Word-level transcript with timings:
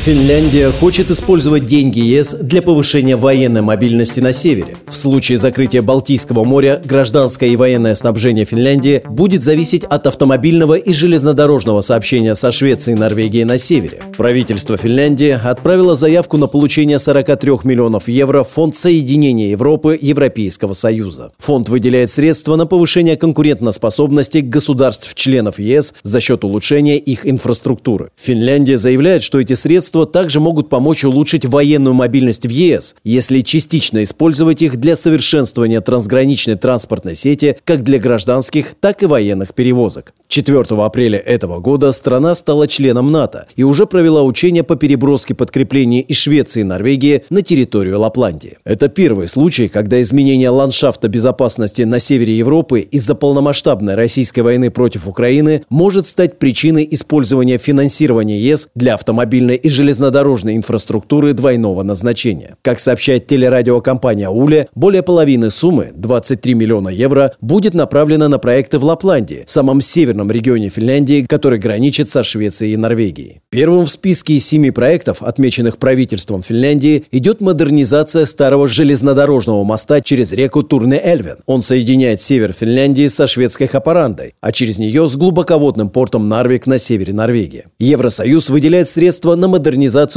Финляндия 0.00 0.70
хочет 0.70 1.10
использовать 1.10 1.66
деньги 1.66 1.98
ЕС 1.98 2.32
для 2.40 2.62
повышения 2.62 3.16
военной 3.16 3.60
мобильности 3.60 4.18
на 4.20 4.32
севере. 4.32 4.74
В 4.88 4.96
случае 4.96 5.36
закрытия 5.36 5.82
Балтийского 5.82 6.44
моря 6.44 6.80
гражданское 6.82 7.50
и 7.50 7.56
военное 7.56 7.94
снабжение 7.94 8.46
Финляндии 8.46 9.02
будет 9.10 9.42
зависеть 9.42 9.84
от 9.84 10.06
автомобильного 10.06 10.76
и 10.76 10.94
железнодорожного 10.94 11.82
сообщения 11.82 12.34
со 12.34 12.50
Швецией 12.50 12.96
и 12.96 12.98
Норвегией 12.98 13.44
на 13.44 13.58
севере. 13.58 14.02
Правительство 14.16 14.78
Финляндии 14.78 15.38
отправило 15.44 15.94
заявку 15.94 16.38
на 16.38 16.46
получение 16.46 16.98
43 16.98 17.58
миллионов 17.64 18.08
евро 18.08 18.42
в 18.42 18.48
Фонд 18.48 18.76
соединения 18.76 19.50
Европы 19.50 19.98
Европейского 20.00 20.72
Союза. 20.72 21.32
Фонд 21.40 21.68
выделяет 21.68 22.08
средства 22.08 22.56
на 22.56 22.64
повышение 22.64 23.18
конкурентоспособности 23.18 24.38
государств-членов 24.38 25.58
ЕС 25.58 25.92
за 26.02 26.20
счет 26.20 26.42
улучшения 26.42 26.96
их 26.96 27.28
инфраструктуры. 27.28 28.08
Финляндия 28.16 28.78
заявляет, 28.78 29.22
что 29.22 29.38
эти 29.38 29.52
средства 29.52 29.89
средства 29.90 30.06
также 30.06 30.38
могут 30.38 30.68
помочь 30.68 31.04
улучшить 31.04 31.44
военную 31.44 31.94
мобильность 31.94 32.46
в 32.46 32.50
ЕС, 32.50 32.94
если 33.02 33.40
частично 33.40 34.04
использовать 34.04 34.62
их 34.62 34.76
для 34.76 34.94
совершенствования 34.94 35.80
трансграничной 35.80 36.54
транспортной 36.54 37.16
сети 37.16 37.56
как 37.64 37.82
для 37.82 37.98
гражданских, 37.98 38.74
так 38.80 39.02
и 39.02 39.06
военных 39.06 39.52
перевозок. 39.52 40.12
4 40.28 40.60
апреля 40.84 41.18
этого 41.18 41.58
года 41.58 41.90
страна 41.90 42.36
стала 42.36 42.68
членом 42.68 43.10
НАТО 43.10 43.46
и 43.56 43.64
уже 43.64 43.86
провела 43.86 44.22
учения 44.22 44.62
по 44.62 44.76
переброске 44.76 45.34
подкреплений 45.34 46.00
из 46.00 46.18
Швеции 46.18 46.60
и 46.60 46.64
Норвегии 46.64 47.24
на 47.30 47.42
территорию 47.42 47.98
Лапландии. 47.98 48.58
Это 48.64 48.88
первый 48.88 49.26
случай, 49.26 49.66
когда 49.66 50.00
изменение 50.00 50.50
ландшафта 50.50 51.08
безопасности 51.08 51.82
на 51.82 51.98
севере 51.98 52.38
Европы 52.38 52.80
из-за 52.80 53.16
полномасштабной 53.16 53.96
российской 53.96 54.40
войны 54.40 54.70
против 54.70 55.08
Украины 55.08 55.62
может 55.68 56.06
стать 56.06 56.38
причиной 56.38 56.86
использования 56.88 57.58
финансирования 57.58 58.38
ЕС 58.38 58.68
для 58.76 58.94
автомобильной 58.94 59.56
и 59.56 59.68
железнодорожной 59.80 60.56
инфраструктуры 60.56 61.32
двойного 61.32 61.82
назначения. 61.82 62.56
Как 62.60 62.78
сообщает 62.78 63.26
телерадиокомпания 63.26 64.28
«Уле», 64.28 64.68
более 64.74 65.02
половины 65.02 65.50
суммы, 65.50 65.90
23 65.94 66.52
миллиона 66.52 66.90
евро, 66.90 67.32
будет 67.40 67.72
направлена 67.72 68.28
на 68.28 68.38
проекты 68.38 68.78
в 68.78 68.84
Лапландии, 68.84 69.44
самом 69.46 69.80
северном 69.80 70.30
регионе 70.30 70.68
Финляндии, 70.68 71.24
который 71.26 71.58
граничит 71.58 72.10
со 72.10 72.22
Швецией 72.22 72.74
и 72.74 72.76
Норвегией. 72.76 73.40
Первым 73.48 73.86
в 73.86 73.90
списке 73.90 74.34
из 74.34 74.46
семи 74.46 74.70
проектов, 74.70 75.22
отмеченных 75.22 75.78
правительством 75.78 76.42
Финляндии, 76.42 77.04
идет 77.10 77.40
модернизация 77.40 78.26
старого 78.26 78.68
железнодорожного 78.68 79.64
моста 79.64 80.02
через 80.02 80.34
реку 80.34 80.62
Турне-Эльвен. 80.62 81.36
Он 81.46 81.62
соединяет 81.62 82.20
север 82.20 82.52
Финляндии 82.52 83.08
со 83.08 83.26
шведской 83.26 83.66
Хапарандой, 83.66 84.34
а 84.42 84.52
через 84.52 84.76
нее 84.76 85.08
с 85.08 85.16
глубоководным 85.16 85.88
портом 85.88 86.28
Нарвик 86.28 86.66
на 86.66 86.76
севере 86.76 87.14
Норвегии. 87.14 87.64
Евросоюз 87.78 88.50
выделяет 88.50 88.86
средства 88.86 89.34
на 89.36 89.48
модернизацию 89.48 89.69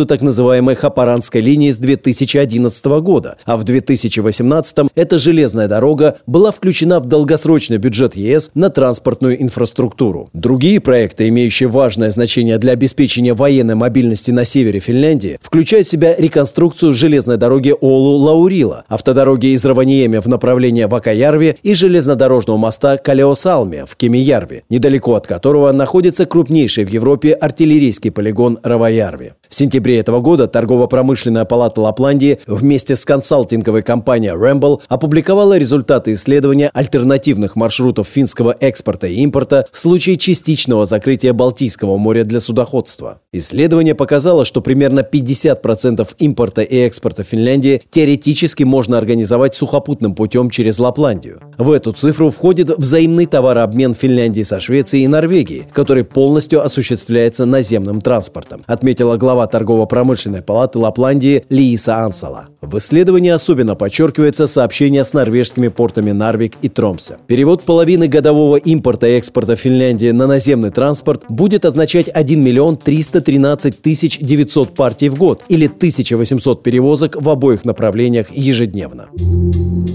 так 0.06 0.22
называемой 0.22 0.76
Хапаранской 0.76 1.42
линии 1.42 1.72
с 1.72 1.78
2011 1.78 2.86
года, 3.02 3.38
а 3.46 3.58
в 3.58 3.64
2018 3.64 4.78
эта 4.96 5.20
железная 5.20 5.68
дорога 5.68 6.18
была 6.28 6.52
включена 6.52 7.00
в 7.00 7.06
долгосрочный 7.06 7.78
бюджет 7.78 8.16
ЕС 8.16 8.52
на 8.54 8.70
транспортную 8.70 9.42
инфраструктуру. 9.42 10.30
Другие 10.34 10.80
проекты, 10.80 11.28
имеющие 11.30 11.70
важное 11.70 12.12
значение 12.12 12.58
для 12.58 12.74
обеспечения 12.74 13.34
военной 13.34 13.76
мобильности 13.76 14.32
на 14.32 14.46
севере 14.46 14.80
Финляндии, 14.80 15.38
включают 15.42 15.88
в 15.88 15.90
себя 15.92 16.16
реконструкцию 16.16 16.94
железной 16.94 17.38
дороги 17.38 17.74
Оулу-Лаурила, 17.80 18.84
автодороги 18.88 19.48
из 19.48 19.66
Раваниеме 19.66 20.22
в 20.22 20.28
направлении 20.28 20.84
Вакаярви 20.84 21.56
и 21.64 21.74
железнодорожного 21.74 22.58
моста 22.58 22.98
Калеосалме 22.98 23.86
в 23.86 23.96
Кемиярви, 23.96 24.64
недалеко 24.70 25.16
от 25.16 25.28
которого 25.28 25.72
находится 25.72 26.26
крупнейший 26.26 26.86
в 26.86 26.90
Европе 26.90 27.34
артиллерийский 27.34 28.12
полигон 28.12 28.60
Раваярви. 28.64 29.34
В 29.54 29.56
сентябре 29.56 30.00
этого 30.00 30.20
года 30.20 30.48
Торгово-промышленная 30.48 31.46
палата 31.46 31.80
Лапландии 31.80 32.40
вместе 32.48 32.96
с 32.96 33.06
консалтинговой 33.06 33.84
компанией 33.84 34.34
Ramble 34.34 34.82
опубликовала 34.88 35.60
результаты 35.60 36.14
исследования 36.14 36.72
альтернативных 36.74 37.56
маршрутов 37.56 38.08
финского 38.08 38.56
экспорта 38.60 39.06
и 39.06 39.18
импорта 39.18 39.68
в 39.72 39.78
случае 39.78 40.18
частичного 40.18 40.88
закрытия 40.88 41.34
Балтийского 41.34 41.98
моря 41.98 42.24
для 42.24 42.40
судоходства. 42.40 43.20
Исследование 43.32 43.94
показало, 43.94 44.44
что 44.44 44.60
примерно 44.60 45.02
50% 45.02 46.08
импорта 46.18 46.64
и 46.64 46.78
экспорта 46.78 47.24
Финляндии 47.24 47.80
теоретически 47.92 48.64
можно 48.64 48.98
организовать 48.98 49.54
сухопутным 49.54 50.16
путем 50.16 50.50
через 50.50 50.80
Лапландию. 50.80 51.40
В 51.58 51.72
эту 51.72 51.92
цифру 51.92 52.32
входит 52.32 52.70
взаимный 52.78 53.26
товарообмен 53.26 53.94
Финляндии 53.94 54.44
со 54.44 54.60
Швецией 54.60 55.04
и 55.04 55.08
Норвегией, 55.08 55.66
который 55.72 56.04
полностью 56.04 56.64
осуществляется 56.64 57.46
наземным 57.46 58.02
транспортом, 58.02 58.64
отметила 58.66 59.18
глава 59.18 59.48
торгово-промышленной 59.48 60.42
палаты 60.42 60.80
Лапландии 60.80 61.44
Лииса 61.50 61.98
Ансала. 61.98 62.48
В 62.62 62.78
исследовании 62.78 63.30
особенно 63.30 63.76
подчеркивается 63.76 64.48
сообщение 64.48 65.06
с 65.06 65.14
норвежскими 65.14 65.68
портами 65.68 66.12
Нарвик 66.12 66.54
и 66.62 66.70
Тромсе. 66.70 67.18
Перевод 67.28 67.64
половины 67.64 68.08
годового 68.08 68.58
импорта 68.58 69.08
и 69.08 69.18
экспорта 69.18 69.56
Финляндии 69.56 70.12
на 70.12 70.28
наземный 70.28 70.72
транспорт 70.72 71.26
будет 71.30 71.66
означать 71.66 72.10
1 72.10 72.44
миллион 72.44 72.78
313 72.78 73.82
тысяч 73.82 74.18
900 74.20 74.74
партий 74.74 75.10
в 75.10 75.16
год 75.16 75.44
или 75.50 75.68
1800 75.68 76.64
перевозок 76.64 77.22
в 77.22 77.30
обоих 77.30 77.66
направлениях 77.66 78.32
ежедневно. 78.32 79.10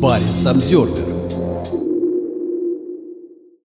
Баренц 0.00 0.47
обзервер 0.47 1.17